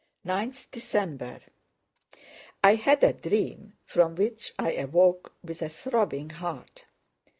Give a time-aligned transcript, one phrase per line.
[0.25, 1.41] 9th December
[2.63, 6.85] I had a dream from which I awoke with a throbbing heart.